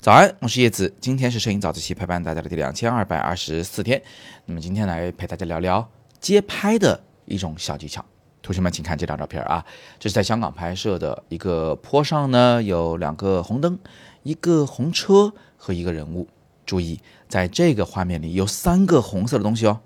[0.00, 4.02] 早安，我是叶子，今天是摄影早自习陪伴大家的第两千二百二十四天。
[4.46, 5.86] 那么今天来陪大家聊聊
[6.18, 8.04] 街拍的一种小技巧。
[8.42, 9.64] 同学们，请看这张照片啊，
[9.98, 13.78] 这是在香港拍摄的一个坡上呢，有两个红灯，
[14.22, 16.26] 一个红车和一个人物。
[16.64, 16.98] 注意，
[17.28, 19.80] 在这个画面里有三个红色的东西哦。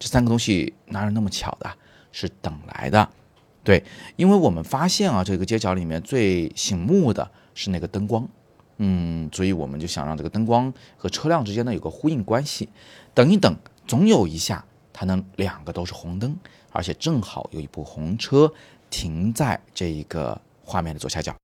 [0.00, 1.70] 这三个东西哪有那么巧的？
[2.10, 3.08] 是等来的。
[3.62, 3.84] 对，
[4.16, 8.26] 因为我们发现啊，这个街角里面最醒目的是那个灯光。
[8.82, 12.70] 嗯，所以我们就想让这个灯光和车辆之间呢有个呼应关系，
[13.12, 13.54] 等一等，
[13.86, 16.34] 总有一下它能两个都是红灯，
[16.72, 18.50] 而且正好有一部红车
[18.88, 21.36] 停在这一个画面的左下角，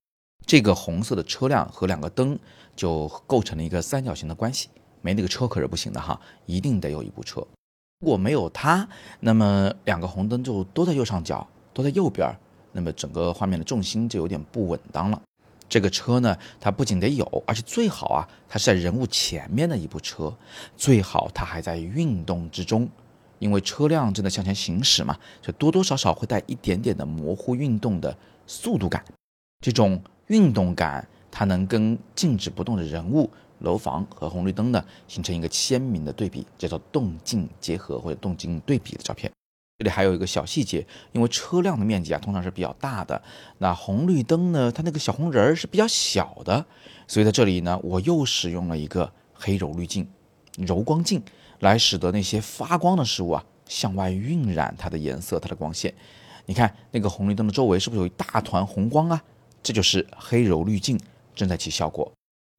[0.47, 2.39] 这个红色的车辆和两个灯
[2.75, 4.71] 就构成了一个三角形的关系，
[5.03, 7.47] 没那个车可是不行的哈，一定得有一部车，
[8.01, 8.89] 如果没有它，
[9.21, 11.47] 那么两个红灯就都在右上角，
[11.77, 12.35] 都在右边，
[12.73, 15.21] 那么整个画面的重心就有点不稳当了。
[15.69, 20.35] 这个车呢，它不仅得有，而且最好啊，它是在人物前面的一部车，
[20.75, 22.89] 最好它还在运动之中，
[23.41, 28.17] 因为车辆正在向前行驶嘛，就多多少少会带一点点的模糊运动的
[28.47, 29.05] 速度感。
[29.61, 39.31] 这种运动感，它能跟静止不动的人物、楼房和红绿灯呢，形成一个鲜明的对比，叫做动静结合或者动静对比的照片。
[39.79, 43.21] 这里还有一个小细节，因为车辆的面积啊通常是比较大的，
[43.59, 46.65] 那红绿灯呢，它那个小红人儿是比较小的，
[47.07, 50.09] 所以在这里呢，我又使用了一个黑柔滤镜、
[50.57, 51.23] 柔光镜，
[51.61, 55.93] 来使得那些发光的事物啊向外晕染它的颜色、它的光线。
[56.47, 59.23] 你看那个红绿灯的周围是不是有一大团红光啊？
[59.63, 60.99] 这就是黑柔滤镜
[61.35, 62.11] 正在起效果。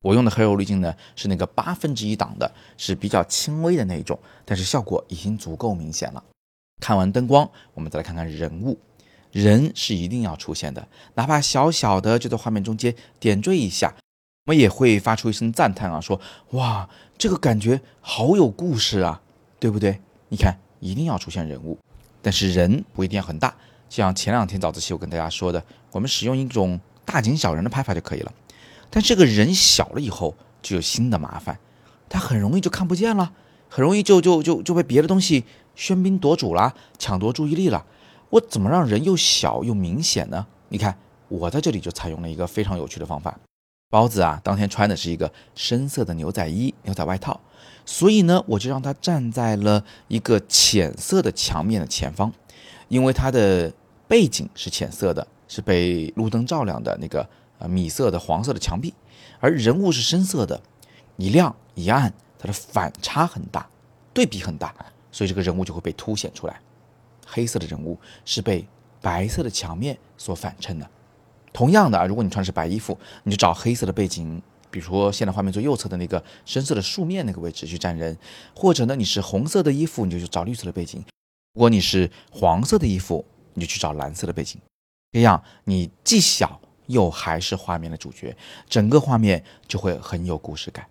[0.03, 6.23] 我用的黑柔滤镜呢是那个八分之一档的，是比较轻微的那种，但是效果已经足够明显了。
[6.79, 8.77] 看完灯光，我们再来看看人物。
[9.31, 13.93] 人是一定要出现的，哪怕小小的就在画面中间点缀一下，
[14.45, 16.19] 我们也会发出一声赞叹啊，说
[16.51, 19.21] 哇，这个感觉好有故事啊，
[19.59, 19.99] 对不对？
[20.29, 21.77] 你看，一定要出现人物，
[22.21, 23.49] 但是人不一定要很大。
[23.89, 28.33] 就像前两天早自习我跟大家说的，我们使用一种大景小人的拍法就可以了。
[28.89, 31.59] 但这个人小了以后，就有新的麻烦，
[32.07, 33.33] 他很容易就看不见了。
[33.69, 35.43] 很容易就就就就被别的东西
[35.77, 37.85] 喧宾夺主啦，抢夺注意力了。
[38.31, 40.47] 我怎么让人又小又明显呢？
[40.69, 40.97] 你看，
[41.29, 43.39] 我在这里就采用了一个非常有趣的方法。
[43.89, 47.39] 包子啊，当天穿的是一个深色的牛仔衣、牛仔外套，
[47.85, 52.33] 所以呢，我就让他站在了一个浅色的墙面的前方，
[52.89, 53.71] 因为他的
[54.07, 57.29] 背景是浅色的，是被路灯照亮的那个
[57.59, 58.93] 呃米色的黄色的墙壁，
[59.39, 60.59] 而人物是深色的，
[61.15, 62.11] 一亮一暗。
[62.39, 63.67] 它的反差很大，
[64.13, 64.75] 对比很大，
[65.17, 66.61] 所以这个人物就会被凸显出来。
[67.25, 68.63] 黑色的人物是被
[69.01, 70.87] 白色的墙面所反衬的。
[71.51, 74.39] 同样的啊，如果你穿的是白衣服，你就找黑色的背景，
[74.69, 78.15] 比如说现在画面最右侧的那个深色的树面那个位置去站人，
[78.55, 81.01] 或者呢你是红色的衣服，你就去找绿色的背景；
[81.55, 84.61] 如果你是黄色的衣服，你就去找蓝色的背景。
[85.13, 88.37] 这样你既小又还是画面的主角，
[88.69, 90.85] 整个画面就会很有故事感。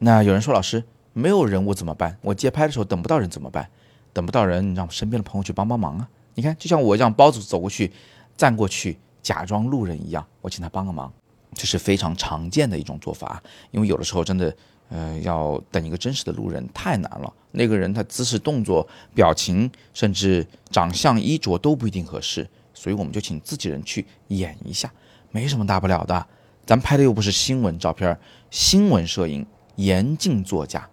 [0.00, 0.82] 那有人说，老师
[1.14, 2.18] 没有人物怎么办？
[2.20, 3.66] 我接拍的时候等不到人怎么办？
[4.12, 6.08] 等不到人，你让身边的朋友去帮帮忙啊！
[6.34, 7.90] 你看，就像我让包子走过去，
[8.36, 11.12] 站过去，假装路人一样，我请他帮个忙，
[11.54, 13.40] 这是非常常见的一种做法。
[13.70, 14.56] 因为有的时候真的，
[14.88, 17.32] 呃，要等一个真实的路人太难了。
[17.52, 24.92] 那个人他姿势、动作、表情，甚至长相、衣着都不一定合适，所以我们就请自己人去演一下，
[25.30, 26.26] 没什么大不了的。
[26.66, 28.18] 咱拍的又不是新闻照片，
[28.50, 29.46] 新闻摄影。
[29.76, 30.88] 严禁作假，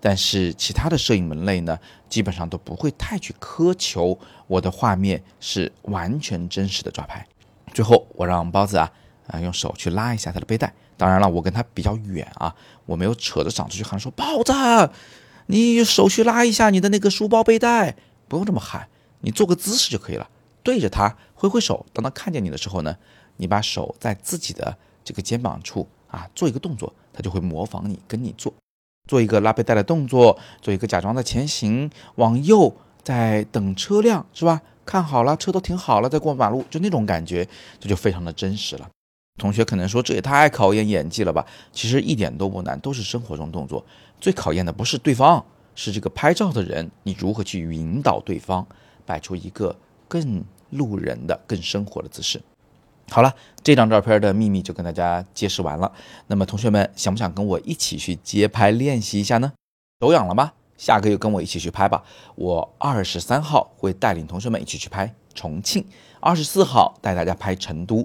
[0.00, 7.26] 但是其他的摄影门类呢，基本上都不会太去苛求我的画面是完全真实的抓拍。
[7.72, 8.92] 最后，我让包子啊
[9.26, 10.72] 啊用手去拉一下他的背带。
[10.96, 14.52] 当然了，我跟他比较远啊，我没有扯着嗓子去喊说包子，
[15.46, 17.96] 你手去拉一下你的那个书包背带，
[18.28, 18.88] 不用这么喊，
[19.20, 20.28] 你做个姿势就可以了，
[20.62, 21.84] 对着他挥挥手。
[21.92, 22.96] 当他看见你的时候呢，
[23.36, 25.88] 你把手在自己的这个肩膀处。
[26.08, 28.54] 啊，做一个动作，他就会模仿你，跟你做，
[29.06, 34.60] 做一个拉背带的动作，做一个假装在前行，往右，在等车辆，是吧？
[34.84, 37.48] 看好了，车都停好了，再过马路，就那种感觉，
[37.80, 38.88] 这就非常的真实了。
[39.38, 41.44] 同学可能说，这也太考验演技了吧？
[41.72, 43.84] 其实一点都不难，都是生活中动作。
[44.20, 45.44] 最考验的不是对方，
[45.74, 48.66] 是这个拍照的人，你如何去引导对方，
[49.04, 49.76] 摆出一个
[50.08, 52.40] 更路人的、更生活的姿势。
[53.10, 55.92] 好了，这张照片的秘密就跟大家揭示完了。
[56.26, 59.52] 那么同学们想不想跟我一起去街拍练习一下呢？
[60.00, 60.52] 手痒了吗？
[60.76, 62.04] 下个月跟我一起去拍吧。
[62.34, 65.86] 我二十三号会带领同学们一起去拍重庆，
[66.20, 68.04] 二十四号带大家拍成都。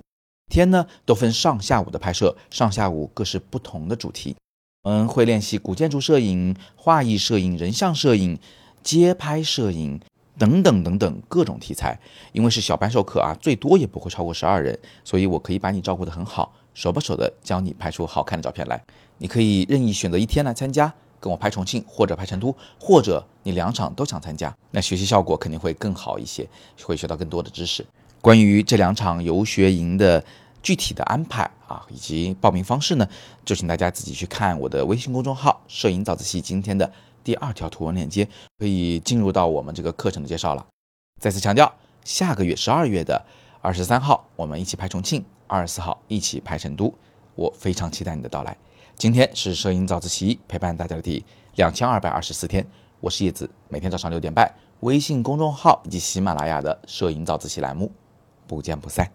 [0.49, 4.35] 天呢都分上下午的拍摄，上下午各是不同的主题。
[4.83, 8.39] 嗯，会练习古建筑摄影、画意摄影、人像摄影、
[8.81, 9.99] 街拍摄影
[10.37, 11.99] 等等等等各种题材。
[12.31, 18.83] 因为是小班授课啊，最多也不会超过十二人，所以我可以把你照顾得很好，手把手的教你拍出好看的照片来。
[19.17, 26.47] 你可以任意选择一天来参加，跟我拍重庆或者拍成都，或者你两场都想参加，那学习效果肯定会更好一些，
[26.83, 27.85] 会学到更多的知识。
[28.21, 30.23] 关于这两场游学营的。
[30.63, 33.09] 具体的安排啊，以及报名方式呢，
[33.43, 36.93] 就请大家自己去看我的微信公众号“摄影早自习”今天的
[37.23, 38.27] 第二条图文链接，
[38.57, 40.65] 可以进入到我们这个课程的介绍了。
[41.19, 41.73] 再次强调，
[42.03, 43.23] 下个月十二月的
[43.61, 46.93] 二十三号，我们一起拍重庆；二十四号一起拍成都。
[47.35, 48.55] 我非常期待你的到来。
[48.95, 51.23] 今天是摄影早自习陪伴大家的第
[51.55, 52.65] 两千二百二十四天，
[52.99, 57.91] 我是叶子，每天早上六点半，微信公众号以及喜马拉雅的摄影早自习栏目，
[58.47, 59.11] 不见不散。